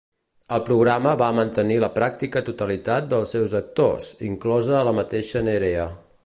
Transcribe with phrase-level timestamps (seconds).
[0.55, 5.87] El programa va mantenir la pràctica totalitat dels seus actors, inclosa la mateixa Nerea.